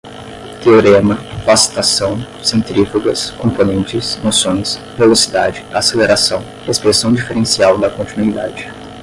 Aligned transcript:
teorema, 0.63 1.15
vacitação, 1.45 2.17
centrífugas, 2.43 3.29
componentes, 3.29 4.17
noções, 4.23 4.77
velocidade, 4.97 5.63
aceleração, 5.71 6.43
expressão 6.67 7.13
diferencial 7.13 7.77
da 7.77 7.87
continuidade 7.87 8.65